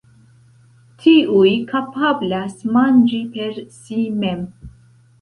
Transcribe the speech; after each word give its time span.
Tiuj 1.03 1.51
kapablas 1.75 2.59
manĝi 2.79 3.23
per 3.39 3.65
si 3.81 4.03
mem. 4.21 4.47